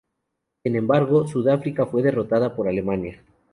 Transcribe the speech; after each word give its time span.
Sin 0.63 0.75
embargo, 0.75 1.27
Sudáfrica 1.27 1.85
fue 1.85 2.01
derrotada 2.01 2.55
por 2.55 2.67
Alemania. 2.67 3.21